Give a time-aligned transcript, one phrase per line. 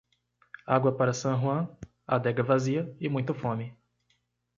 [0.65, 1.69] Água para San Juan,
[2.07, 3.77] adega vazia e muita fome.